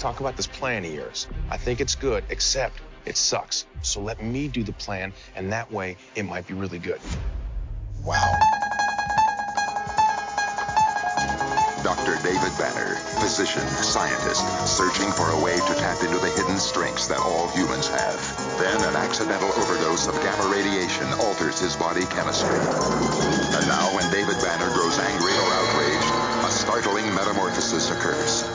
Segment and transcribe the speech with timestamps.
[0.00, 1.28] talk about this plan of yours.
[1.50, 3.66] I think it's good, except it sucks.
[3.82, 7.00] So let me do the plan, and that way it might be really good.
[8.04, 8.32] Wow.
[11.82, 12.16] Dr.
[12.22, 17.18] David Banner, physician, scientist, searching for a way to tap into the hidden strengths that
[17.18, 18.16] all humans have.
[18.58, 22.56] Then an accidental overdose of gamma radiation alters his body chemistry.
[22.56, 26.12] And now, when David Banner grows angry or outraged,
[26.44, 28.49] a startling metamorphosis occurs.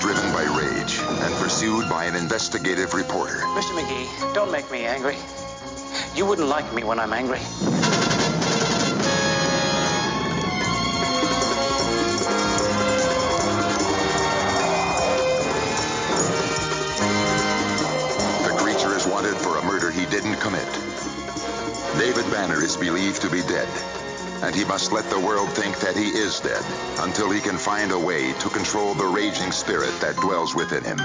[0.00, 3.38] Driven by rage and pursued by an investigative reporter.
[3.56, 3.72] Mr.
[3.78, 5.16] McGee, don't make me angry.
[6.14, 7.38] You wouldn't like me when I'm angry.
[18.44, 20.68] The creature is wanted for a murder he didn't commit.
[21.98, 23.68] David Banner is believed to be dead,
[24.42, 26.64] and he must let the world think that he is dead
[27.00, 30.98] until he can find a way to control the raging spirit that dwells within him.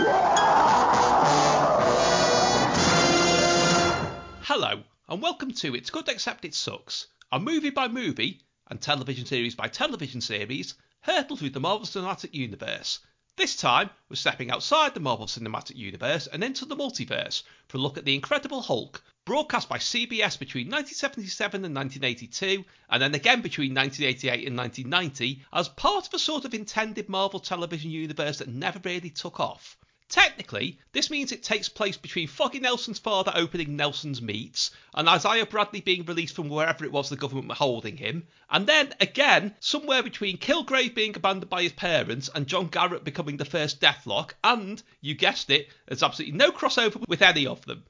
[4.42, 9.26] Hello, and welcome to It's Good Except It Sucks, a movie by movie and television
[9.26, 13.00] series by television series hurtle through the Marvel Cinematic Universe.
[13.36, 17.82] This time, we're stepping outside the Marvel Cinematic Universe and into the multiverse for a
[17.82, 23.42] look at The Incredible Hulk, broadcast by CBS between 1977 and 1982, and then again
[23.42, 28.50] between 1988 and 1990, as part of a sort of intended Marvel television universe that
[28.50, 29.80] never really took off.
[30.14, 35.48] Technically, this means it takes place between Foggy Nelson's father opening Nelson's Meats and Isaiah
[35.48, 39.56] Bradley being released from wherever it was the government were holding him, and then again
[39.60, 44.36] somewhere between Kilgrave being abandoned by his parents and John Garrett becoming the first Deathlok,
[44.44, 47.84] and, you guessed it, there's absolutely no crossover with any of them.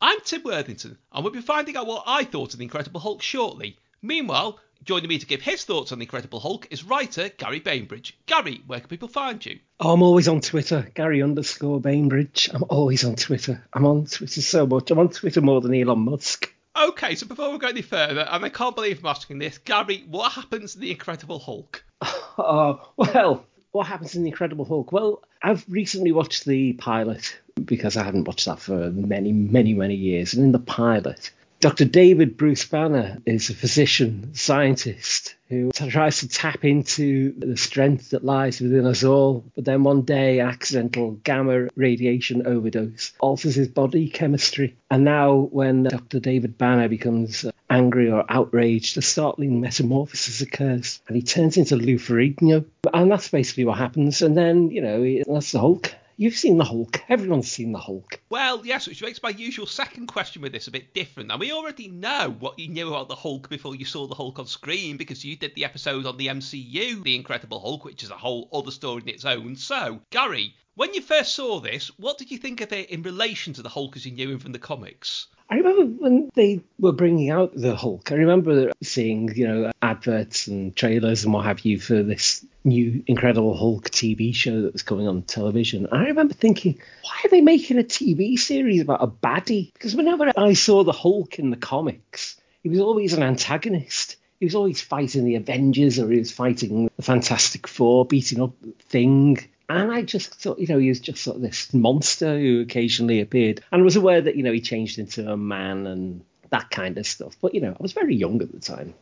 [0.00, 3.22] I'm Tim Worthington, and we'll be finding out what I thought of The Incredible Hulk
[3.22, 3.76] shortly.
[4.06, 8.16] Meanwhile, joining me to give his thoughts on The Incredible Hulk is writer Gary Bainbridge.
[8.26, 9.58] Gary, where can people find you?
[9.80, 12.48] Oh, I'm always on Twitter, Gary underscore Bainbridge.
[12.54, 13.64] I'm always on Twitter.
[13.72, 14.92] I'm on Twitter so much.
[14.92, 16.52] I'm on Twitter more than Elon Musk.
[16.80, 20.04] Okay, so before we go any further, and I can't believe I'm asking this, Gary,
[20.08, 21.84] what happens in The Incredible Hulk?
[22.38, 24.92] Oh, well, what happens in The Incredible Hulk?
[24.92, 27.34] Well, I've recently watched the pilot
[27.64, 30.34] because I haven't watched that for many, many, many years.
[30.34, 31.30] And in the pilot,
[31.60, 31.86] Dr.
[31.86, 38.24] David Bruce Banner is a physician scientist who tries to tap into the strength that
[38.24, 39.44] lies within us all.
[39.54, 44.76] But then one day, accidental gamma radiation overdose alters his body chemistry.
[44.90, 46.20] And now, when Dr.
[46.20, 51.96] David Banner becomes angry or outraged, a startling metamorphosis occurs and he turns into Lou
[51.96, 52.66] Ferrigno.
[52.92, 54.20] And that's basically what happens.
[54.20, 55.92] And then, you know, that's the Hulk.
[56.18, 57.02] You've seen the Hulk.
[57.10, 58.22] Everyone's seen the Hulk.
[58.30, 61.30] Well, yes, which makes my usual second question with this a bit different.
[61.30, 64.38] And we already know what you knew about the Hulk before you saw the Hulk
[64.38, 68.10] on screen because you did the episode on the MCU, The Incredible Hulk, which is
[68.10, 69.56] a whole other story in its own.
[69.56, 73.52] So, Gary, when you first saw this, what did you think of it in relation
[73.52, 75.26] to the Hulk as you knew him from the comics?
[75.48, 78.10] I remember when they were bringing out the Hulk.
[78.10, 83.04] I remember seeing, you know, adverts and trailers and what have you for this new
[83.06, 85.86] Incredible Hulk TV show that was coming on television.
[85.92, 89.72] I remember thinking, why are they making a TV series about a baddie?
[89.72, 94.16] Because whenever I saw the Hulk in the comics, he was always an antagonist.
[94.40, 98.52] He was always fighting the Avengers or he was fighting the Fantastic Four, beating up
[98.88, 99.38] Thing.
[99.68, 103.20] And I just thought, you know, he was just sort of this monster who occasionally
[103.20, 103.62] appeared.
[103.72, 106.98] And I was aware that, you know, he changed into a man and that kind
[106.98, 107.36] of stuff.
[107.40, 108.94] But, you know, I was very young at the time.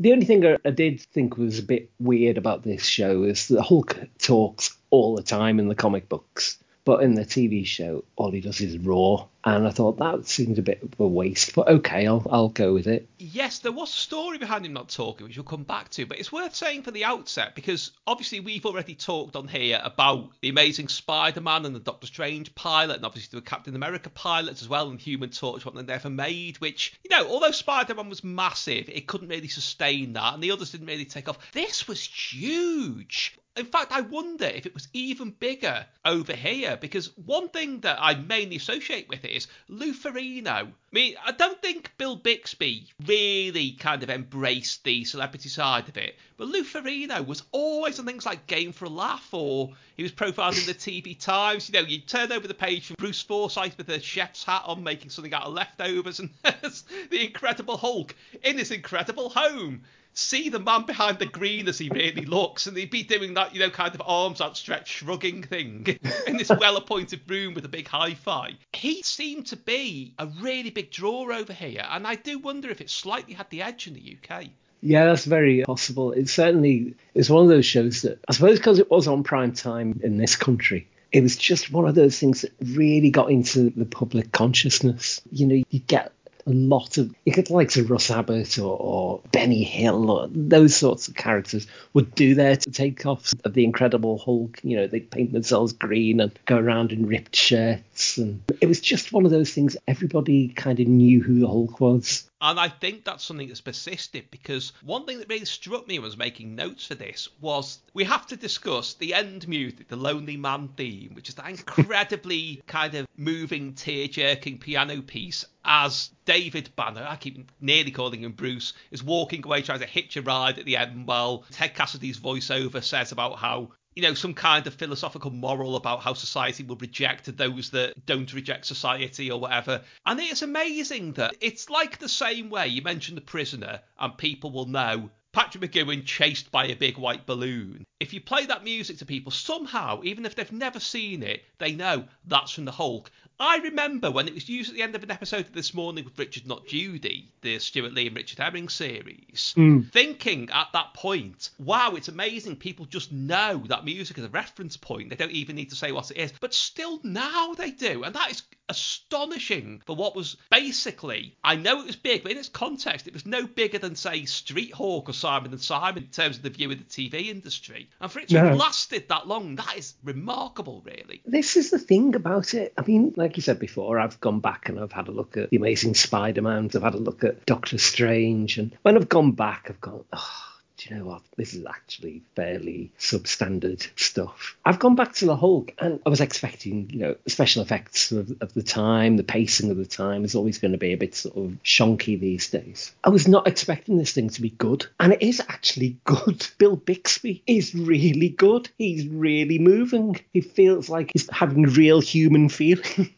[0.00, 3.62] The only thing I did think was a bit weird about this show is the
[3.62, 6.58] Hulk talks all the time in the comic books.
[6.84, 9.28] But in the TV show, all he does is roar.
[9.44, 11.54] And I thought that seemed a bit of a waste.
[11.54, 13.08] But okay, I'll, I'll go with it.
[13.18, 16.18] Yes, there was a story behind him not talking, which we'll come back to, but
[16.18, 20.48] it's worth saying for the outset because obviously we've already talked on here about the
[20.48, 24.90] Amazing Spider-Man and the Doctor Strange pilot, and obviously the Captain America pilots as well,
[24.90, 26.60] and Human Torch, what they never made.
[26.60, 30.72] Which you know, although Spider-Man was massive, it couldn't really sustain that, and the others
[30.72, 31.52] didn't really take off.
[31.52, 33.38] This was huge.
[33.58, 37.98] In fact, I wonder if it was even bigger over here because one thing that
[38.00, 40.48] I mainly associate with it is Lou Ferrigno.
[40.48, 45.96] I mean, I don't think Bill Bixby really kind of embraced the celebrity side of
[45.96, 50.02] it, but Lou Ferrigno was always on things like Game for a Laugh or he
[50.02, 51.68] was profiled in the TV Times.
[51.68, 54.82] You know, you turn over the page from Bruce Forsyth with a chef's hat on
[54.82, 59.82] making something out of leftovers and the Incredible Hulk in his incredible home.
[60.18, 63.54] See the man behind the green as he really looks, and he'd be doing that,
[63.54, 65.86] you know, kind of arms outstretched, shrugging thing
[66.26, 68.54] in this well-appointed room with a big hi-fi.
[68.72, 72.80] He seemed to be a really big draw over here, and I do wonder if
[72.80, 74.46] it slightly had the edge in the UK.
[74.80, 76.12] Yeah, that's very possible.
[76.12, 79.52] It certainly is one of those shows that I suppose because it was on prime
[79.52, 83.70] time in this country, it was just one of those things that really got into
[83.70, 85.20] the public consciousness.
[85.32, 86.12] You know, you get
[86.48, 91.06] a lot of you get like Russ Abbott or, or Benny Hill or those sorts
[91.06, 94.58] of characters would do their to take offs of the Incredible Hulk.
[94.62, 98.22] You know, they paint themselves green and go around in ripped shirts, Hmm.
[98.22, 99.76] and it was just one of those things.
[99.86, 102.28] Everybody kind of knew who the Hulk was.
[102.40, 106.04] And I think that's something that's persisted because one thing that really struck me when
[106.04, 109.96] I was making notes for this was we have to discuss the end music, the
[109.96, 116.10] Lonely Man theme, which is that incredibly kind of moving, tear jerking piano piece as
[116.24, 120.22] David Banner, I keep nearly calling him Bruce, is walking away trying to hitch a
[120.22, 124.64] ride at the end while Ted Cassidy's voiceover says about how you know, some kind
[124.68, 129.82] of philosophical moral about how society will reject those that don't reject society or whatever.
[130.06, 134.52] And it's amazing that it's like the same way you mentioned the prisoner, and people
[134.52, 137.84] will know Patrick McGoohan chased by a big white balloon.
[137.98, 141.72] If you play that music to people, somehow, even if they've never seen it, they
[141.72, 143.10] know that's from the Hulk.
[143.40, 146.04] I remember when it was used at the end of an episode of This Morning
[146.04, 149.92] with Richard Not Judy, the Stewart Lee and Richard Herring series, Mm.
[149.92, 152.56] thinking at that point, wow, it's amazing.
[152.56, 155.10] People just know that music is a reference point.
[155.10, 156.32] They don't even need to say what it is.
[156.40, 158.02] But still now they do.
[158.02, 162.38] And that is astonishing for what was basically, I know it was big, but in
[162.38, 166.10] its context, it was no bigger than, say, Street Hawk or Simon and Simon in
[166.10, 167.88] terms of the view of the TV industry.
[168.00, 168.46] And for it to No.
[168.46, 171.22] have lasted that long, that is remarkable, really.
[171.24, 172.72] This is the thing about it.
[172.76, 175.50] I mean, like you said before, I've gone back and I've had a look at
[175.50, 179.32] The Amazing Spider Man, I've had a look at Doctor Strange, and when I've gone
[179.32, 180.48] back, I've gone, oh,
[180.78, 181.22] do you know what?
[181.36, 184.56] This is actually fairly substandard stuff.
[184.64, 188.30] I've gone back to the Hulk, and I was expecting, you know, special effects of,
[188.40, 191.16] of the time, the pacing of the time is always going to be a bit
[191.16, 192.92] sort of shonky these days.
[193.02, 196.46] I was not expecting this thing to be good, and it is actually good.
[196.58, 198.68] Bill Bixby is really good.
[198.78, 200.20] He's really moving.
[200.32, 203.10] He feels like he's having real human feelings.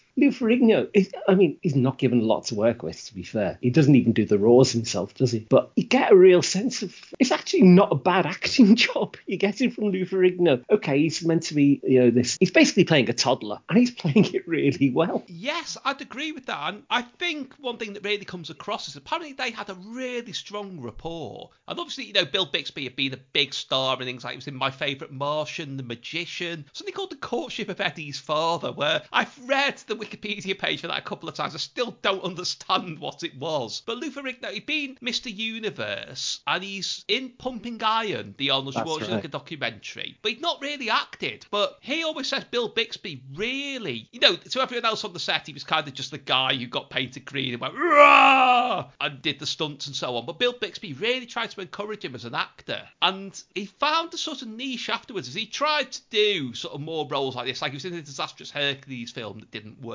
[0.17, 3.23] Lou Ferrigno, is, I mean, he's not given a lot to work with, to be
[3.23, 3.57] fair.
[3.61, 5.39] He doesn't even do the roars himself, does he?
[5.39, 9.17] But you get a real sense of it's actually not a bad acting job.
[9.25, 10.63] You get it from Lou Ferrigno.
[10.69, 12.37] Okay, he's meant to be, you know, this.
[12.39, 15.23] He's basically playing a toddler, and he's playing it really well.
[15.27, 16.73] Yes, I'd agree with that.
[16.73, 20.33] And I think one thing that really comes across is apparently they had a really
[20.33, 21.49] strong rapport.
[21.67, 24.37] And obviously, you know, Bill Bixby had been a big star and things like he
[24.37, 29.03] was in My Favourite Martian, The Magician, something called The Courtship of Eddie's Father, where
[29.11, 31.53] I've read the Wikipedia page for that a couple of times.
[31.55, 33.81] I still don't understand what it was.
[33.85, 35.33] But Lou Ferrigno, he'd been Mr.
[35.33, 39.31] Universe and he's in Pumping Iron, the Arnold That's Schwarzenegger right.
[39.31, 40.17] documentary.
[40.21, 41.45] But he'd not really acted.
[41.51, 45.47] But he always says Bill Bixby really, you know, to everyone else on the set,
[45.47, 48.89] he was kind of just the guy who got painted green and went, Rah!
[48.99, 50.25] and did the stunts and so on.
[50.25, 52.81] But Bill Bixby really tried to encourage him as an actor.
[53.01, 56.81] And he found a sort of niche afterwards as he tried to do sort of
[56.81, 57.61] more roles like this.
[57.61, 59.90] Like he was in the disastrous Hercules film that didn't work.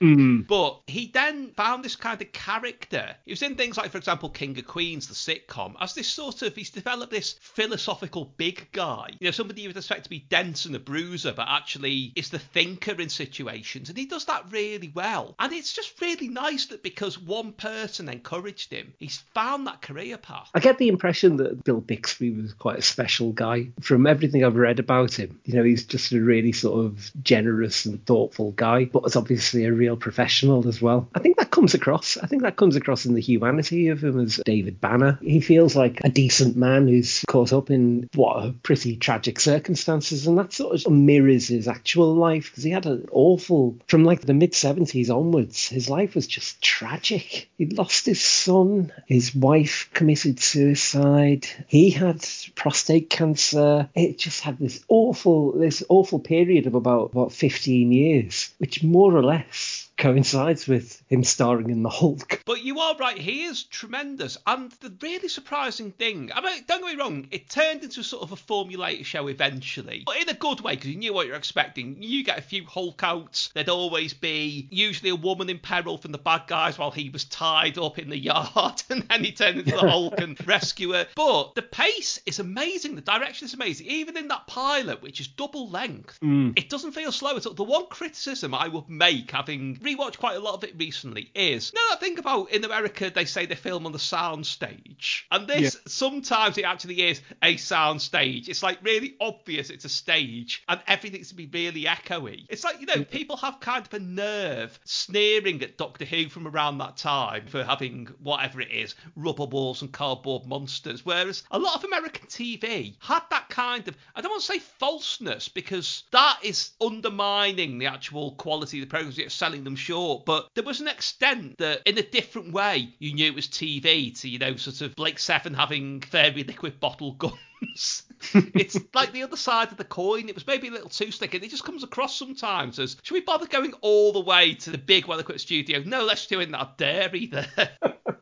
[0.00, 0.40] Hmm.
[0.42, 3.14] But he then found this kind of character.
[3.24, 6.42] He was in things like, for example, King of Queens, the sitcom, as this sort
[6.42, 9.10] of, he's developed this philosophical big guy.
[9.20, 12.30] You know, somebody you would expect to be dense and a bruiser, but actually is
[12.30, 13.88] the thinker in situations.
[13.88, 15.34] And he does that really well.
[15.38, 20.18] And it's just really nice that because one person encouraged him, he's found that career
[20.18, 20.50] path.
[20.54, 23.68] I get the impression that Bill Bixby was quite a special guy.
[23.80, 27.84] From everything I've read about him, you know, he's just a really sort of generous
[27.84, 31.08] and thoughtful guy, but is obviously a real professional as well.
[31.14, 32.16] I think that comes across.
[32.16, 35.18] I think that comes across in the humanity of him as David Banner.
[35.22, 40.26] He feels like a decent man who's caught up in what are pretty tragic circumstances,
[40.26, 44.22] and that sort of mirrors his actual life because he had an awful, from like
[44.22, 47.48] the mid 70s onwards, his life was just tragic.
[47.58, 53.88] He lost his son, his wife committed suicide, he had prostate cancer.
[53.94, 59.14] It just had this awful, this awful period of about what 15 years, which more
[59.16, 62.42] or less coincides with him starring in the Hulk.
[62.44, 64.36] But you are right, he is tremendous.
[64.48, 68.24] And the really surprising thing, I mean, don't get me wrong, it turned into sort
[68.24, 70.02] of a formulated show eventually.
[70.04, 72.02] But in a good way, because you knew what you're expecting.
[72.02, 76.10] You get a few Hulk outs, there'd always be usually a woman in peril from
[76.10, 79.60] the bad guys while he was tied up in the yard, and then he turned
[79.60, 81.06] into the Hulk and rescue her.
[81.14, 83.86] But the pace is amazing, the direction is amazing.
[83.86, 86.50] Even in that pilot, which is double length, hmm.
[86.56, 87.54] it doesn't feel slow at all.
[87.54, 91.72] The one criticism I would make, having rewatched quite a lot of it recently is
[91.74, 95.26] now that I think about in America they say they film on the sound stage.
[95.30, 98.48] And this sometimes it actually is a sound stage.
[98.48, 102.46] It's like really obvious it's a stage and everything's to be really echoey.
[102.48, 106.46] It's like, you know, people have kind of a nerve sneering at Doctor Who from
[106.46, 111.04] around that time for having whatever it is, rubber walls and cardboard monsters.
[111.04, 114.58] Whereas a lot of American TV had that kind of I don't want to say
[114.58, 120.24] falseness because that is undermining the actual quality of the programs it's selling them short.
[120.24, 124.18] But there was an extent that in a different way you knew it was TV
[124.20, 128.04] to, you know, sort of Blake Seven having fairy liquid bottle guns.
[128.34, 130.28] it's like the other side of the coin.
[130.28, 133.14] It was maybe a little too slick, and it just comes across sometimes as should
[133.14, 135.82] we bother going all the way to the big well equipped studio?
[135.84, 137.76] No, let's do it in that dairy there.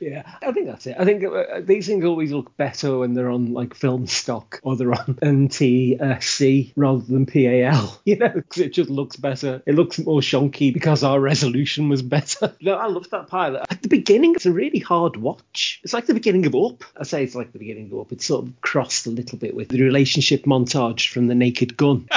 [0.00, 0.96] yeah, I think that's it.
[0.98, 4.76] I think uh, these things always look better when they're on like film stock or
[4.76, 8.00] they're on NTSC rather than PAL.
[8.06, 9.62] You know, because it just looks better.
[9.66, 12.54] It looks more shonky because our resolution was better.
[12.60, 13.66] no, I love that pilot.
[13.68, 15.80] At the beginning, it's a really hard watch.
[15.82, 16.84] It's like the beginning of Up.
[16.96, 18.12] I say it's like the beginning of Up.
[18.12, 22.08] It's sort of crossed a little bit with the relationship montage from The Naked Gun.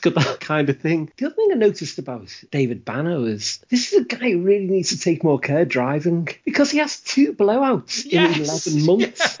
[0.02, 1.10] Got that kind of thing.
[1.16, 4.66] The other thing I noticed about David Banner is this is a guy who really
[4.66, 8.66] needs to take more care driving because he has two blowouts Yes.
[8.66, 9.38] in 11 months.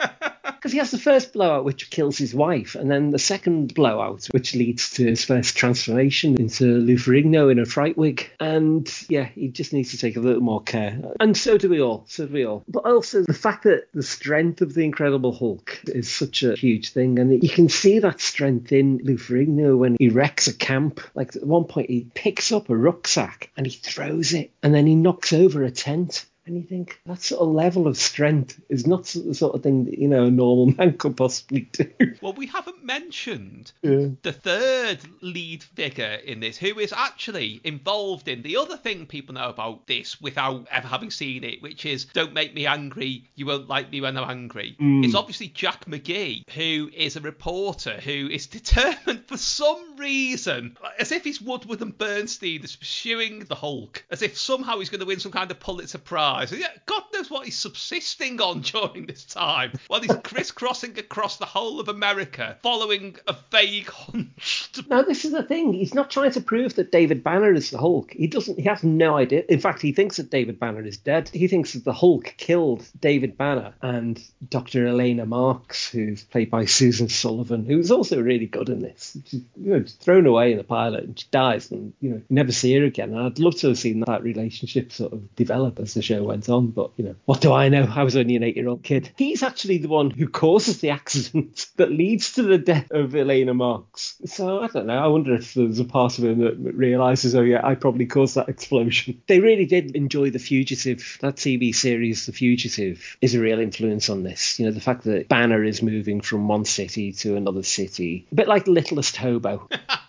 [0.60, 4.26] Because he has the first blowout, which kills his wife, and then the second blowout,
[4.32, 8.30] which leads to his first transformation into Lou Ferrigno in a fright wig.
[8.38, 10.98] And yeah, he just needs to take a little more care.
[11.18, 12.04] And so do we all.
[12.08, 12.62] So do we all.
[12.68, 16.92] But also the fact that the strength of the Incredible Hulk is such a huge
[16.92, 21.00] thing, and you can see that strength in Lou Ferrigno when he wrecks a camp.
[21.14, 24.86] Like at one point, he picks up a rucksack and he throws it, and then
[24.86, 26.26] he knocks over a tent.
[26.50, 29.84] And you think that sort of level of strength is not the sort of thing
[29.84, 31.88] that you know a normal man could possibly do.
[32.20, 34.08] Well, we haven't mentioned Yeah.
[34.22, 39.34] the third lead figure in this, who is actually involved in the other thing people
[39.36, 43.46] know about this without ever having seen it, which is "Don't make me angry, you
[43.46, 45.04] won't like me when I'm angry." Mm.
[45.04, 51.12] It's obviously Jack McGee, who is a reporter who is determined for some reason, as
[51.12, 55.06] if he's Woodward and Bernstein, is pursuing the Hulk, as if somehow he's going to
[55.06, 56.39] win some kind of Pulitzer Prize.
[56.50, 61.46] Yeah, God knows what he's subsisting on during this time, while he's crisscrossing across the
[61.46, 64.70] whole of America, following a vague hunch.
[64.88, 65.72] Now this is the thing.
[65.72, 68.12] He's not trying to prove that David Banner is the Hulk.
[68.12, 68.58] He doesn't.
[68.58, 69.44] He has no idea.
[69.48, 71.28] In fact, he thinks that David Banner is dead.
[71.32, 74.86] He thinks that the Hulk killed David Banner and Dr.
[74.86, 79.16] Elena Marks, who's played by Susan Sullivan, who's also really good in this.
[79.26, 82.24] She's you know, thrown away in the pilot and she dies, and you know you
[82.30, 83.10] never see her again.
[83.10, 86.48] And I'd love to have seen that relationship sort of develop as the show went
[86.48, 86.68] on.
[86.68, 87.90] But you know, what do I know?
[87.94, 89.10] I was only an eight-year-old kid.
[89.16, 93.54] He's actually the one who causes the accident that leads to the death of Elena
[93.54, 94.16] Marks.
[94.26, 94.98] So I don't know.
[94.98, 98.34] I wonder if there's a part of him that realizes, oh yeah, I probably caused
[98.36, 99.22] that explosion.
[99.30, 101.18] They really did enjoy The Fugitive.
[101.20, 104.58] That TV series, The Fugitive, is a real influence on this.
[104.58, 108.34] You know, the fact that Banner is moving from one city to another city, a
[108.34, 109.68] bit like Littlest Hobo.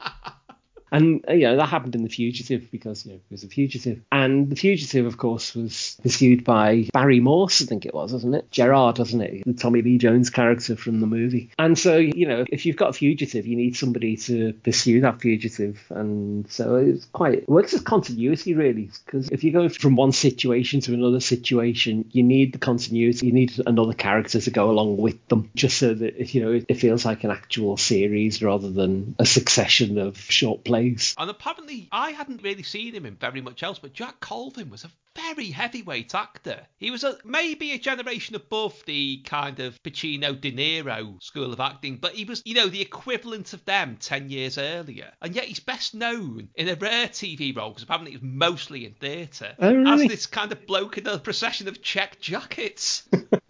[0.91, 3.48] And uh, you know that happened in The Fugitive because you know it was a
[3.48, 8.12] fugitive, and The Fugitive, of course, was pursued by Barry Morse, I think it was,
[8.12, 8.51] wasn't it?
[8.51, 9.45] Gerard, wasn't it?
[9.45, 11.50] The Tommy Lee Jones character from the movie.
[11.57, 15.21] And so you know, if you've got a fugitive, you need somebody to pursue that
[15.21, 19.95] fugitive, and so it's quite it works as continuity really, because if you go from
[19.95, 23.27] one situation to another situation, you need the continuity.
[23.27, 26.65] You need another character to go along with them, just so that you know it,
[26.67, 30.80] it feels like an actual series rather than a succession of short plays.
[31.17, 34.83] And apparently, I hadn't really seen him in very much else, but Jack Colvin was
[34.83, 36.65] a very heavyweight actor.
[36.77, 41.59] He was a, maybe a generation above the kind of Pacino De Niro school of
[41.59, 45.11] acting, but he was, you know, the equivalent of them 10 years earlier.
[45.21, 48.85] And yet he's best known in a rare TV role, because apparently it was mostly
[48.85, 50.05] in theatre, Oh, really?
[50.05, 53.03] as this kind of bloke in a procession of check jackets.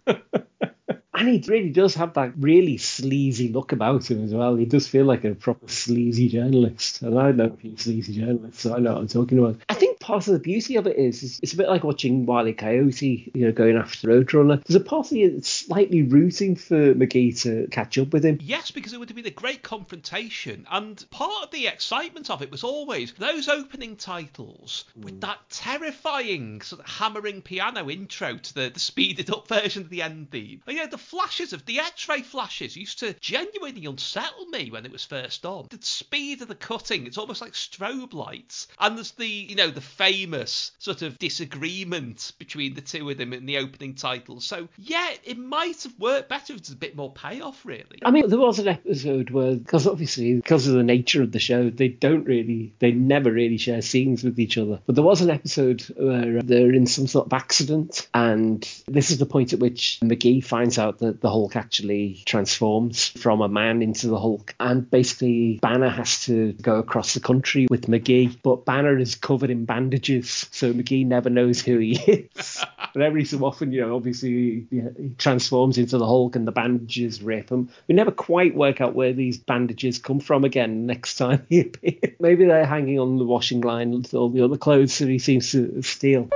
[1.22, 4.56] And he really does have that really sleazy look about him as well.
[4.56, 7.00] He does feel like a proper sleazy journalist.
[7.00, 9.56] And I know a few sleazy journalists, so I know what I'm talking about.
[9.68, 12.26] I think part of the beauty of it is, is it's a bit like watching
[12.26, 12.52] Wile E.
[12.52, 14.62] Coyote, you know, going after the Roadrunner.
[14.62, 18.38] There's a part of you that's slightly rooting for McGee to catch up with him.
[18.42, 20.66] Yes, because it would have been a great confrontation.
[20.70, 26.60] And part of the excitement of it was always those opening titles with that terrifying
[26.60, 30.60] sort of hammering piano intro to the, the speeded up version of the end theme.
[30.66, 34.84] And, you know, the flashes of the X-ray flashes used to genuinely unsettle me when
[34.84, 35.68] it was first on.
[35.70, 38.68] The speed of the cutting, it's almost like strobe lights.
[38.78, 43.32] And there's the, you know, the famous sort of disagreement between the two of them
[43.32, 44.40] in the opening title.
[44.40, 48.00] So yeah, it might have worked better if there's a bit more payoff, really.
[48.04, 51.38] I mean, there was an episode where, because obviously, because of the nature of the
[51.38, 54.80] show, they don't really, they never really share scenes with each other.
[54.86, 59.12] But there was an episode where uh, they're in some sort of accident, and this
[59.12, 63.48] is the point at which McGee finds out that the Hulk actually transforms from a
[63.48, 68.36] man into the Hulk, and basically Banner has to go across the country with McGee,
[68.42, 72.64] but Banner is covered in bandages, so McGee never knows who he is.
[72.94, 76.52] but every so often, you know, obviously he, he transforms into the Hulk and the
[76.52, 77.68] bandages rip him.
[77.88, 82.14] We never quite work out where these bandages come from again next time he appears.
[82.20, 85.50] Maybe they're hanging on the washing line with all the other clothes that he seems
[85.52, 86.28] to steal.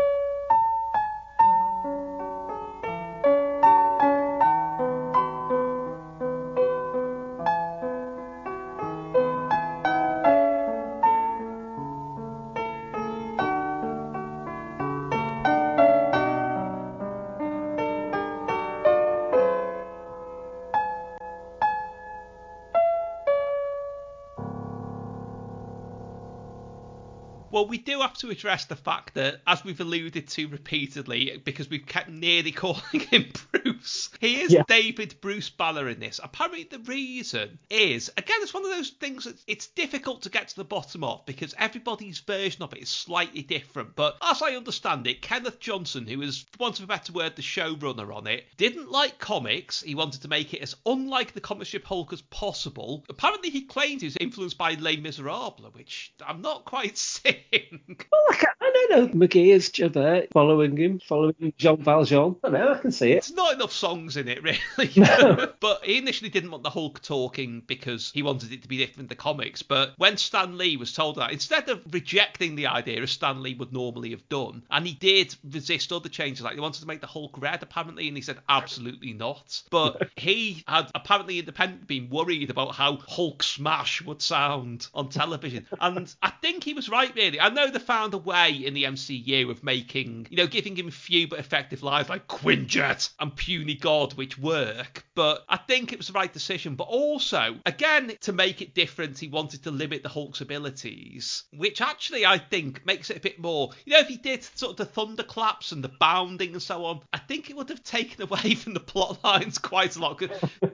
[27.51, 31.71] Well, we do have to address the fact that, as we've alluded to repeatedly, because
[31.71, 34.63] we've kept nearly calling him Bruce, he is Yeah.
[34.67, 36.21] David Bruce Banner in this.
[36.23, 40.49] Apparently, the reason is, again, it's one of those things that it's difficult to get
[40.49, 43.95] to the bottom of because everybody's version of it is slightly different.
[43.95, 47.37] But as I understand it, Kenneth Johnson, who is, for want of a better word,
[47.37, 49.83] the showrunner on it, didn't like comics.
[49.83, 53.05] He wanted to make it as unlike the comic strip Hulk as possible.
[53.09, 57.36] Apparently, he claimed he was influenced by Les Miserables, which I'm not quite seeing.
[58.11, 59.27] Well, I, I don't know.
[59.27, 62.37] McGee is Javert following him, following Jean Valjean.
[62.43, 62.75] I don't know.
[62.75, 63.23] I can see it.
[63.23, 64.91] There's not enough songs in it, really.
[64.97, 65.53] No.
[65.61, 68.97] but he initially didn't want the Hulk talking because he wanted it to be different
[68.97, 69.63] than the comics.
[69.63, 73.55] But when Stan Lee was told that, instead of rejecting the idea as Stan Lee
[73.55, 77.01] would normally have done, and he did resist other changes, like they wanted to make
[77.01, 79.63] the Hulk red, apparently, and he said absolutely not.
[79.71, 85.67] But he had apparently independently been worried about how Hulk smash would sound on television.
[85.81, 87.26] And I think he was right, really.
[87.41, 90.91] I know they found a way in the MCU of making, you know, giving him
[90.91, 95.05] few but effective lines like Quinjet and Puny God, which work.
[95.15, 96.75] But I think it was the right decision.
[96.75, 101.81] But also, again, to make it different, he wanted to limit the Hulk's abilities, which
[101.81, 103.71] actually I think makes it a bit more.
[103.85, 107.01] You know, if he did sort of the thunderclaps and the bounding and so on,
[107.13, 110.21] I think it would have taken away from the plot lines quite a lot.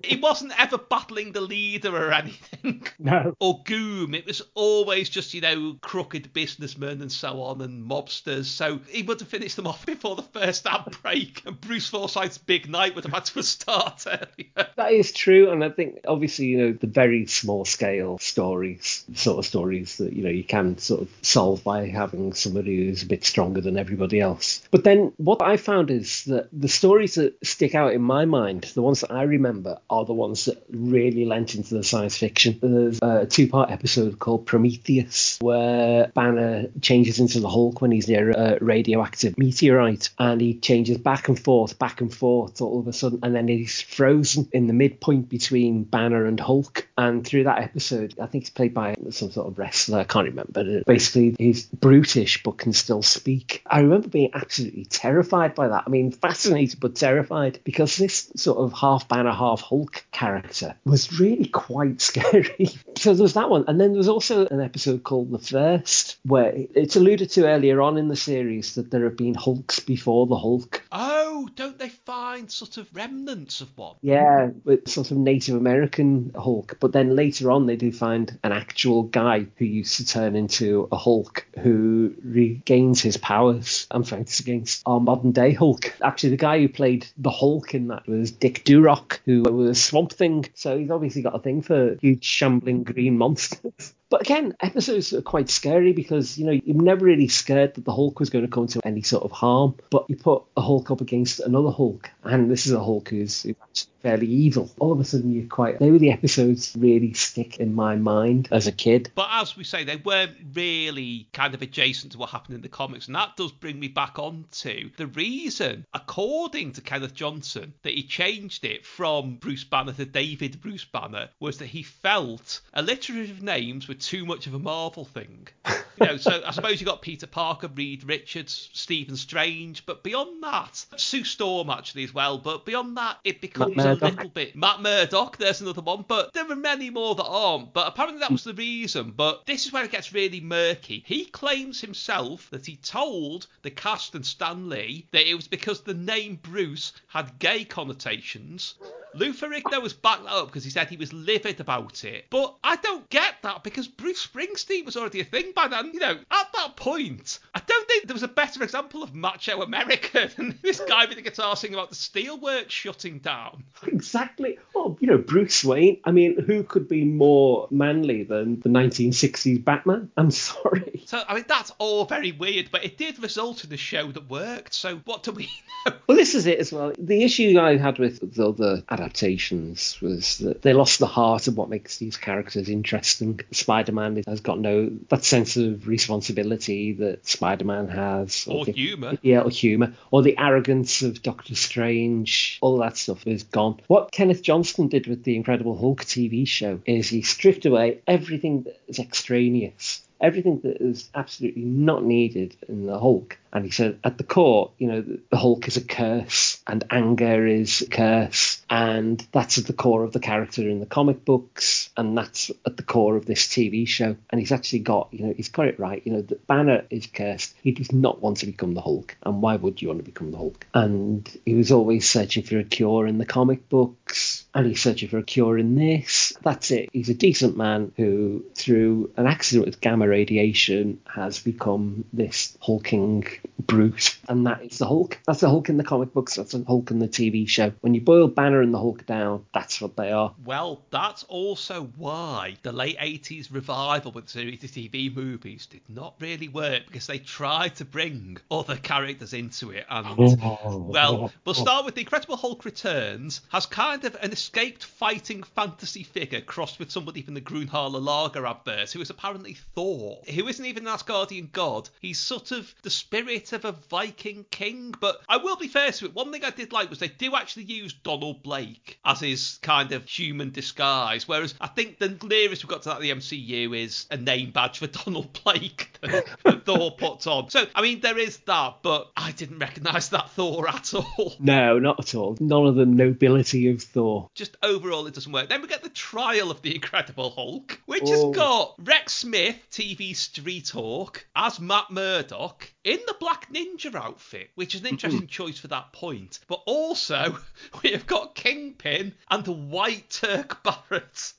[0.04, 3.34] he wasn't ever battling the leader or anything No.
[3.40, 4.14] or Goom.
[4.14, 8.46] It was always just, you know, crooked businessmen and so on and mobsters.
[8.46, 12.38] So he would have finished them off before the first ad break, and Bruce Forsyth's
[12.38, 14.68] big night would have had to start earlier.
[14.74, 19.38] That is true, and I think obviously you know the very small scale stories, sort
[19.38, 23.06] of stories that you know you can sort of solve by having somebody who's a
[23.06, 24.62] bit stronger than everybody else.
[24.72, 28.64] But then what I found is that the stories that stick out in my mind,
[28.74, 32.58] the ones that I remember, are the ones that really lent into the science fiction.
[32.60, 38.08] There's a two part episode called Prometheus where Banner changes into the Hulk when he's
[38.08, 42.88] near a radioactive meteorite, and he changes back and forth, back and forth all of
[42.88, 46.88] a sudden, and then he's frozen in the midpoint between Banner and Hulk.
[46.96, 50.28] And through that episode, I think he's played by some sort of wrestler, I can't
[50.28, 50.60] remember.
[50.60, 53.62] Uh, basically, he's brutish but can still speak.
[53.66, 55.84] I remember being absolutely terrified by that.
[55.86, 61.18] I mean, fascinated but terrified because this sort of half Banner, half Hulk character was
[61.20, 62.70] really quite scary.
[62.96, 63.64] so there was that one.
[63.68, 67.80] And then there was also an episode called The First, where it's alluded to earlier
[67.82, 70.82] on in the series that there have been Hulks before the Hulk.
[70.92, 73.96] Oh, don't they find sort of remnants of one?
[74.02, 76.76] Yeah, with sort of Native American Hulk.
[76.80, 80.88] But then later on, they do find an actual guy who used to turn into
[80.92, 85.94] a Hulk who regains his powers and fights against our modern day Hulk.
[86.02, 89.80] Actually, the guy who played the Hulk in that was Dick Durock, who was a
[89.80, 90.46] Swamp Thing.
[90.54, 93.94] So he's obviously got a thing for huge, shambling green monsters.
[94.12, 97.94] But again, episodes are quite scary because, you know, you're never really scared that the
[97.94, 99.74] Hulk was going to come to any sort of harm.
[99.88, 103.42] But you put a Hulk up against another Hulk, and this is a Hulk who's,
[103.42, 104.70] who's actually fairly evil.
[104.78, 105.78] All of a sudden, you're quite.
[105.78, 109.10] They were the episodes really stick in my mind as a kid.
[109.14, 112.68] But as we say, they weren't really kind of adjacent to what happened in the
[112.68, 113.08] comics.
[113.08, 117.94] And that does bring me back on to the reason, according to Kenneth Johnson, that
[117.94, 123.42] he changed it from Bruce Banner to David Bruce Banner was that he felt alliterative
[123.42, 125.48] names were too much of a Marvel thing.
[126.00, 130.42] You know, so I suppose you got Peter Parker, Reed Richards, Stephen Strange, but beyond
[130.42, 132.38] that, Sue Storm actually as well.
[132.38, 135.36] But beyond that, it becomes a little bit Matt Murdock.
[135.36, 137.74] There's another one, but there are many more that aren't.
[137.74, 139.12] But apparently that was the reason.
[139.14, 141.04] But this is where it gets really murky.
[141.06, 145.80] He claims himself that he told the cast and Stan Lee that it was because
[145.80, 148.74] the name Bruce had gay connotations.
[149.14, 152.26] Lou Ferrigno was backed that up because he said he was livid about it.
[152.30, 155.90] But I don't get that because Bruce Springsteen was already a thing by then.
[155.92, 159.62] You know, at that point, I don't think there was a better example of macho
[159.62, 163.64] America than this guy with the guitar singing about the steelworks shutting down.
[163.86, 164.58] Exactly.
[164.74, 166.00] Oh, you know, Bruce Wayne.
[166.04, 170.10] I mean, who could be more manly than the 1960s Batman?
[170.16, 171.02] I'm sorry.
[171.06, 174.28] So, I mean, that's all very weird, but it did result in a show that
[174.30, 174.74] worked.
[174.74, 175.44] So, what do we
[175.86, 175.94] know?
[176.06, 176.92] Well, this is it as well.
[176.98, 181.56] The issue I had with the other adaptations was that they lost the heart of
[181.56, 183.40] what makes these characters interesting.
[183.50, 189.18] Spider-Man has got no that sense of responsibility that Spider-Man has, Or the- humour.
[189.22, 192.58] yeah, or humour, or the arrogance of Doctor Strange.
[192.60, 193.80] All that stuff is gone.
[193.88, 198.62] What Kenneth Johnson did with the Incredible Hulk TV show is he stripped away everything
[198.62, 203.38] that is extraneous everything that is absolutely not needed in the Hulk.
[203.52, 207.46] And he said, at the core, you know, the Hulk is a curse, and anger
[207.46, 211.90] is a curse, and that's at the core of the character in the comic books,
[211.96, 214.16] and that's at the core of this TV show.
[214.30, 216.00] And he's actually got, you know, he's got it right.
[216.06, 217.54] You know, the Banner is cursed.
[217.62, 220.30] He does not want to become the Hulk, and why would you want to become
[220.30, 220.66] the Hulk?
[220.72, 225.08] And he was always searching for a cure in the comic books and he's searching
[225.08, 226.32] for a cure in this.
[226.42, 226.90] That's it.
[226.92, 233.26] He's a decent man who, through an accident with gamma radiation, has become this hulking
[233.58, 235.18] brute, and that is the Hulk.
[235.26, 236.34] That's the Hulk in the comic books.
[236.36, 237.72] That's the Hulk in the TV show.
[237.80, 240.34] When you boil Banner and the Hulk down, that's what they are.
[240.44, 246.48] Well, that's also why the late 80s revival with series TV movies did not really
[246.48, 249.84] work because they tried to bring other characters into it.
[249.88, 250.16] And,
[250.88, 256.02] well, we'll start with The Incredible Hulk Returns, has kind of an escaped fighting fantasy
[256.02, 260.66] figure crossed with somebody from the Grunhalle Lager advert who is apparently Thor, who isn't
[260.66, 261.88] even an Asgardian god.
[262.00, 264.96] He's sort of the spirit of a Viking king.
[264.98, 267.36] But I will be fair to it, one thing I did like was they do
[267.36, 272.64] actually use Donald Blake as his kind of human disguise, whereas I think the nearest
[272.64, 276.90] we've got to that the MCU is a name badge for Donald Blake that Thor
[276.92, 277.48] puts on.
[277.50, 281.34] So, I mean, there is that, but I didn't recognise that Thor at all.
[281.40, 282.36] No, not at all.
[282.40, 284.28] None of the nobility of Thor.
[284.34, 285.48] Just overall, it doesn't work.
[285.48, 288.10] Then we get the trial of the Incredible Hulk, which Oh.
[288.28, 294.50] has got Rex Smith, TV Street Hawk, as Matt Murdock in the Black Ninja outfit,
[294.54, 296.38] which is an interesting choice for that point.
[296.48, 297.38] But also,
[297.82, 301.32] we have got Kingpin and the White Turk Barrett.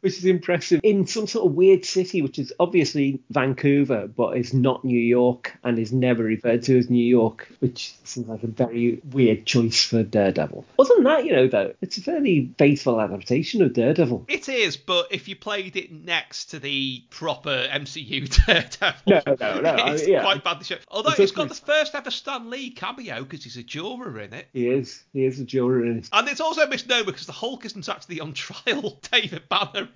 [0.00, 4.52] Which is impressive in some sort of weird city, which is obviously Vancouver, but is
[4.54, 8.46] not New York and is never referred to as New York, which seems like a
[8.46, 10.64] very weird choice for Daredevil.
[10.78, 14.26] Other than that, you know, though, it's a fairly faithful adaptation of Daredevil.
[14.28, 19.60] It is, but if you played it next to the proper MCU Daredevil, No, no,
[19.60, 20.22] no, I it's mean, yeah.
[20.22, 20.78] quite badly shown.
[20.88, 24.32] Although It's it's got the first ever Stan Lee cameo because he's a juror in
[24.32, 24.46] it.
[24.52, 26.08] He is, he is a juror in it.
[26.12, 28.98] And it's also a misnomer because the Hulk isn't actually on trial.
[29.12, 29.88] David Banner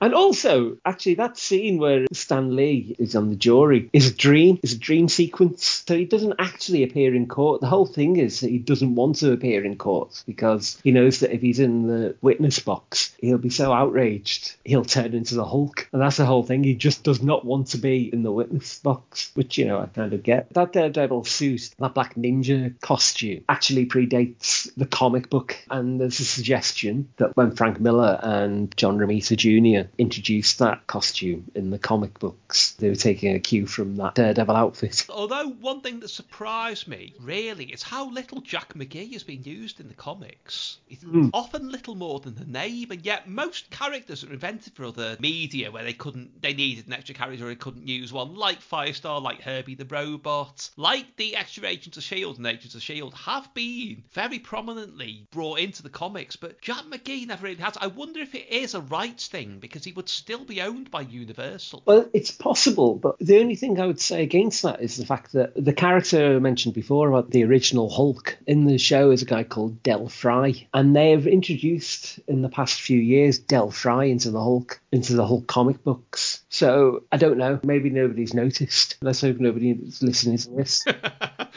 [0.00, 4.58] And also, actually, that scene where Stan Lee is on the jury is a dream.
[4.62, 5.84] Is a dream sequence.
[5.86, 7.60] So he doesn't actually appear in court.
[7.60, 11.20] The whole thing is that he doesn't want to appear in court because he knows
[11.20, 15.44] that if he's in the witness box, he'll be so outraged he'll turn into the
[15.44, 15.88] Hulk.
[15.92, 16.62] And that's the whole thing.
[16.62, 19.86] He just does not want to be in the witness box, which you know I
[19.86, 20.52] kind of get.
[20.54, 25.56] That Daredevil suit, that Black Ninja costume, actually predates the comic book.
[25.70, 29.88] And there's a suggestion that when Frank Miller and John Romita Jr.
[29.96, 34.54] introduced that costume in the comic books, they were taking a cue from that Daredevil
[34.54, 35.06] outfit.
[35.10, 39.80] Although one thing that surprised me really is how little Jack McGee has been used
[39.80, 40.78] in the comics.
[40.88, 41.28] It's hmm.
[41.32, 45.70] often little more than the name, and yet most characters are invented for other media
[45.70, 49.22] where they couldn't, they needed an extra character or they couldn't use one, like Firestar,
[49.22, 53.52] like Herbie the Robot, like the extra Agents of Shield and Agents of Shield have
[53.54, 57.76] been very prominently brought into the comics, but Jack McGee never really has.
[57.80, 61.02] I wonder if it is a rights thing because he would still be owned by
[61.02, 61.82] Universal.
[61.86, 65.32] Well, it's possible, but the only thing I would say against that is the fact
[65.32, 69.26] that the character I mentioned before about the original Hulk in the show is a
[69.26, 74.04] guy called Dell Frye, and they have introduced in the past few years Dell Frye
[74.04, 76.42] into the Hulk, into the Hulk comic books.
[76.48, 77.60] So I don't know.
[77.62, 78.96] Maybe nobody's noticed.
[79.00, 80.84] Let's hope nobody's listening to this.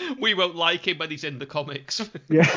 [0.19, 2.01] we won't like him when he's in the comics.
[2.29, 2.47] Yeah,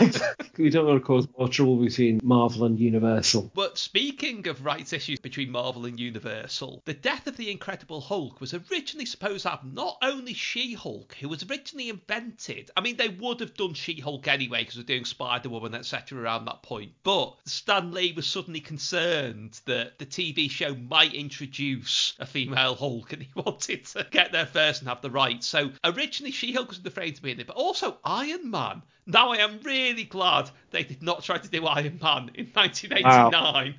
[0.59, 3.51] we don't want to cause more trouble between Marvel and Universal.
[3.55, 8.41] But speaking of rights issues between Marvel and Universal, the death of the Incredible Hulk
[8.41, 12.71] was originally supposed to have not only She Hulk, who was originally invented.
[12.77, 16.21] I mean, they would have done She Hulk anyway because they're doing Spider Woman, etc.
[16.21, 16.93] around that point.
[17.03, 23.13] But Stan Lee was suddenly concerned that the TV show might introduce a female Hulk
[23.13, 25.47] and he wanted to get there first and have the rights.
[25.47, 28.83] So originally She Hulk was frame to be in it, but also Iron Man.
[29.07, 33.64] Now I am really glad they did not try to do Iron Man in 1989.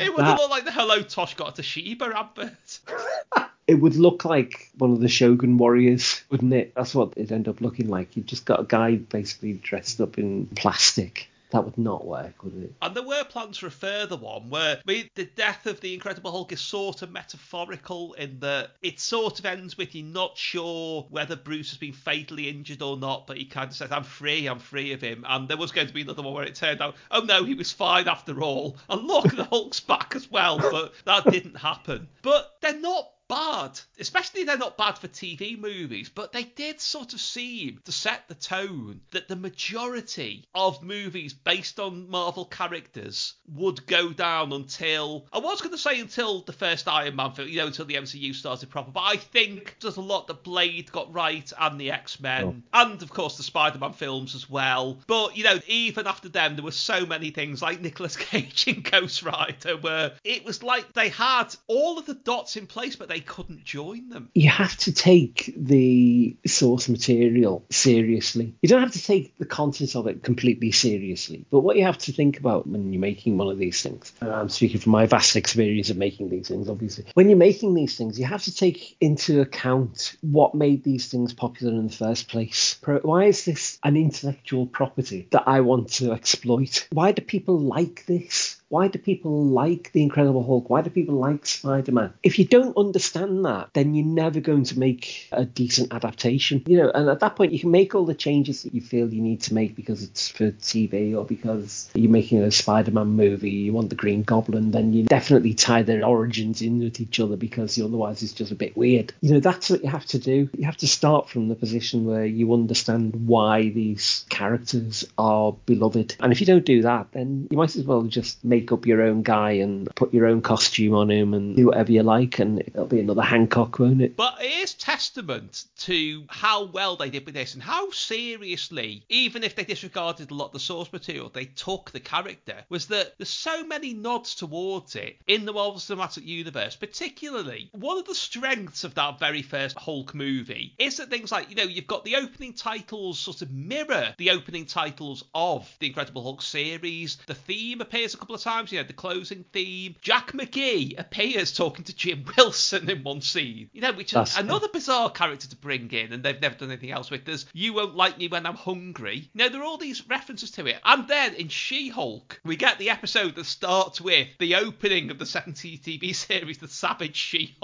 [0.00, 2.80] It would That- looked like the Hello Tosh got a Toshiba advert.
[3.66, 6.74] It would look like one of the Shogun warriors, wouldn't it?
[6.76, 8.14] That's what it'd end up looking like.
[8.14, 11.30] You've just got a guy basically dressed up in plastic.
[11.54, 12.74] That would not work, would it?
[12.82, 15.94] And there were plans for a further one where I mean, the death of the
[15.94, 20.36] Incredible Hulk is sort of metaphorical in that it sort of ends with you not
[20.36, 24.02] sure whether Bruce has been fatally injured or not, but he kind of says, I'm
[24.02, 25.24] free, I'm free of him.
[25.28, 27.54] And there was going to be another one where it turned out, oh no, he
[27.54, 28.76] was fine after all.
[28.88, 32.08] And look, the Hulk's back as well, but that didn't happen.
[32.22, 33.80] But they're not bad.
[33.98, 38.28] Especially they're not bad for TV movies, but they did sort of seem to set
[38.28, 45.26] the tone that the majority of movies based on Marvel characters would go down until
[45.32, 47.94] I was going to say until the first Iron Man film, you know, until the
[47.94, 48.92] MCU started proper.
[48.92, 53.02] But I think there's a lot that Blade got right and the X Men, and
[53.02, 54.98] of course the Spider Man films as well.
[55.06, 58.82] But you know, even after them, there were so many things like Nicolas Cage in
[58.82, 63.08] Ghost Rider where it was like they had all of the dots in place, but
[63.08, 64.30] they couldn't join them.
[64.34, 68.54] You have to take the source material seriously.
[68.62, 71.44] You don't have to take the content of it completely seriously.
[71.50, 74.30] But what you have to think about when you're making one of these things, and
[74.30, 77.06] I'm speaking from my vast experience of making these things, obviously.
[77.14, 81.32] When you're making these things, you have to take into account what made these things
[81.32, 82.78] popular in the first place.
[82.84, 86.86] Why is this an intellectual property that I want to exploit?
[86.92, 88.60] Why do people like this?
[88.68, 90.70] Why do people like The Incredible Hulk?
[90.70, 92.12] Why do people like Spider Man?
[92.22, 96.62] If you don't understand that, then you're never going to make a decent adaptation.
[96.66, 99.12] You know, and at that point, you can make all the changes that you feel
[99.12, 103.08] you need to make because it's for TV or because you're making a Spider Man
[103.08, 107.20] movie, you want the Green Goblin, then you definitely tie their origins in with each
[107.20, 109.12] other because otherwise it's just a bit weird.
[109.20, 110.48] You know, that's what you have to do.
[110.56, 116.16] You have to start from the position where you understand why these characters are beloved.
[116.20, 119.02] And if you don't do that, then you might as well just make up your
[119.02, 122.60] own guy and put your own costume on him and do whatever you like, and
[122.60, 124.16] it'll be another Hancock, won't it?
[124.16, 129.42] But it is testament to how well they did with this and how seriously, even
[129.44, 132.56] if they disregarded a lot of the source material, they took the character.
[132.68, 137.98] Was that there's so many nods towards it in the Marvel Cinematic Universe, particularly one
[137.98, 141.62] of the strengths of that very first Hulk movie is that things like, you know,
[141.62, 146.42] you've got the opening titles sort of mirror the opening titles of the Incredible Hulk
[146.42, 147.16] series.
[147.26, 149.96] The theme appears a couple of times, you know, the closing theme.
[150.00, 154.38] Jack McGee appears talking to Jim Wilson in one scene, you know, which is That's-
[154.38, 157.24] another bizarre character to bring in, and they've never done anything else with.
[157.24, 159.30] There's You Won't Like Me When I'm Hungry.
[159.32, 160.76] You know, there are all these references to it.
[160.84, 165.18] And then in She Hulk, we get the episode that starts with the opening of
[165.18, 167.56] the 70s TV series, The Savage She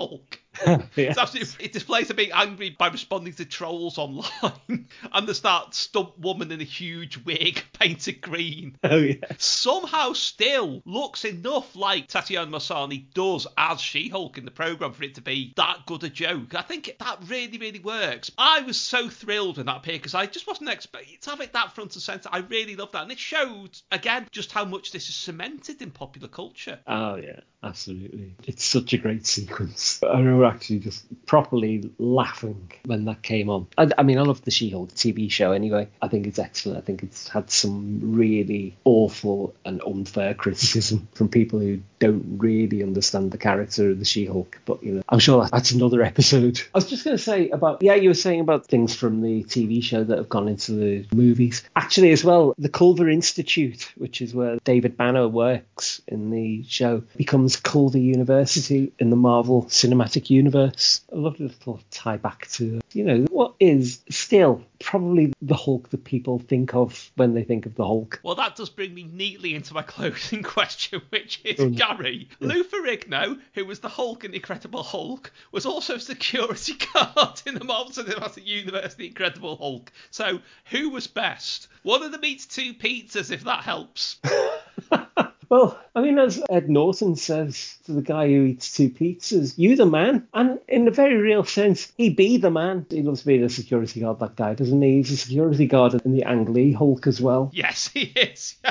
[0.54, 0.82] Hulk.
[0.96, 1.10] yeah.
[1.10, 4.88] It's absolutely, it displays her being angry by responding to trolls online.
[5.12, 8.76] and there's that stump woman in a huge wig painted green.
[8.84, 9.14] Oh yeah.
[9.38, 15.14] Somehow still looks enough like Tatiana Maslany does as She-Hulk in the program for it
[15.14, 16.54] to be that good a joke.
[16.54, 18.30] I think that really, really works.
[18.36, 21.52] I was so thrilled when that appeared because I just wasn't expecting to have it
[21.52, 22.28] that front and centre.
[22.32, 25.90] I really love that, and it showed again just how much this is cemented in
[25.90, 26.78] popular culture.
[26.86, 28.34] Oh yeah, absolutely.
[28.44, 30.02] It's such a great sequence.
[30.02, 33.66] I remember actually just properly laughing when that came on.
[33.76, 35.88] I, I mean, I love the She-Hulk TV show anyway.
[36.00, 36.79] I think it's excellent.
[36.79, 42.82] I think it's had some really awful and unfair criticism from people who don't really
[42.82, 44.60] understand the character of the She-Hulk.
[44.64, 46.60] But you know, I'm sure that's another episode.
[46.74, 49.44] I was just going to say about yeah, you were saying about things from the
[49.44, 51.62] TV show that have gone into the movies.
[51.76, 57.04] Actually, as well, the Culver Institute, which is where David Banner works in the show,
[57.16, 61.02] becomes Culver University in the Marvel Cinematic Universe.
[61.12, 66.04] A lovely little tie back to you know what is still probably the Hulk that
[66.04, 68.20] people think of when they think of the Hulk.
[68.22, 71.60] Well, that does bring me neatly into my closing question, which is
[71.96, 72.29] Gary.
[72.40, 77.42] Lou Ferrigno, who was the Hulk in The Incredible Hulk, was also a security guard
[77.46, 79.92] in the Marvel Cinematic Universe, The Incredible Hulk.
[80.11, 81.68] So, who was best?
[81.83, 84.18] One of them eats two pizzas, if that helps.
[85.50, 89.74] Well, I mean, as Ed Norton says to the guy who eats two pizzas, you
[89.74, 90.29] the man.
[90.33, 92.87] And in a very real sense, he be the man.
[92.88, 94.98] He loves being a security guard, that guy, doesn't he?
[94.98, 97.50] He's a security guard in the Ang Lee Hulk as well.
[97.53, 98.55] Yes, he is.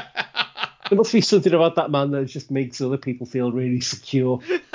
[0.90, 4.42] There must be something about that man that just makes other people feel really secure.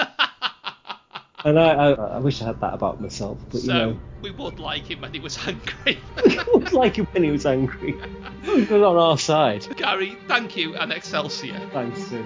[1.44, 3.38] and I, I, I wish I had that about myself.
[3.50, 5.98] But, so you know, we would like him when he was angry.
[6.24, 7.96] we would like him when he was angry.
[8.42, 9.66] He was on our side.
[9.77, 11.61] Gary, thank you and Excelsior.
[11.72, 12.24] Thanks, Sue.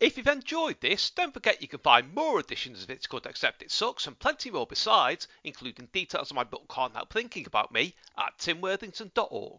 [0.00, 3.60] If you've enjoyed this, don't forget you can find more editions of It's Good Except
[3.60, 7.70] It Sucks and plenty more besides, including details of my book Can't Help Thinking About
[7.70, 9.58] Me, at timworthington.org.